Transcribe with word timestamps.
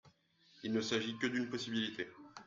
Il 0.63 0.73
ne 0.73 0.81
s’agit 0.81 1.15
que 1.19 1.27
d’une 1.27 1.47
possibilité. 1.47 2.07